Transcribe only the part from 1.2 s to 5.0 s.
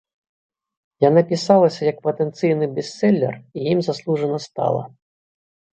пісалася як патэнцыйны бестселер і ім заслужана стала.